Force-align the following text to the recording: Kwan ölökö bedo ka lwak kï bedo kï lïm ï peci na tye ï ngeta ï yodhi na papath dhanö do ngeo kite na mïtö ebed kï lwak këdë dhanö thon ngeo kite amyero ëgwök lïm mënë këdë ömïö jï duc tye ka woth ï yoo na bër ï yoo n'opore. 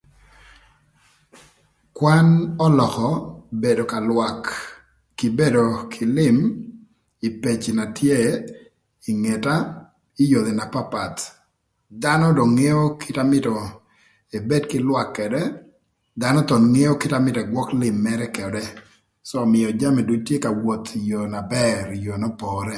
Kwan 1.95 2.27
ölökö 2.67 3.09
bedo 3.61 3.83
ka 3.91 3.97
lwak 4.09 4.41
kï 5.17 5.27
bedo 5.39 5.63
kï 5.91 6.03
lïm 6.17 6.37
ï 7.27 7.29
peci 7.41 7.71
na 7.77 7.85
tye 7.97 8.19
ï 9.09 9.11
ngeta 9.23 9.55
ï 10.21 10.23
yodhi 10.31 10.53
na 10.55 10.65
papath 10.73 11.19
dhanö 12.01 12.27
do 12.37 12.43
ngeo 12.57 12.83
kite 12.99 13.15
na 13.17 13.23
mïtö 13.31 13.53
ebed 14.37 14.63
kï 14.71 14.77
lwak 14.87 15.07
këdë 15.17 15.43
dhanö 16.21 16.39
thon 16.49 16.63
ngeo 16.73 16.93
kite 17.01 17.15
amyero 17.17 17.41
ëgwök 17.45 17.69
lïm 17.81 17.95
mënë 18.05 18.27
këdë 18.35 18.63
ömïö 19.43 19.69
jï 19.81 20.01
duc 20.09 20.21
tye 20.27 20.37
ka 20.43 20.49
woth 20.63 20.89
ï 20.97 21.01
yoo 21.09 21.25
na 21.33 21.41
bër 21.55 21.81
ï 21.95 21.99
yoo 22.05 22.17
n'opore. 22.21 22.69